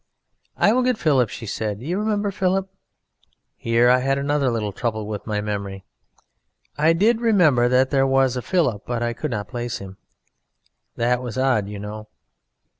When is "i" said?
0.57-0.73, 3.91-3.99, 6.75-6.93, 9.03-9.13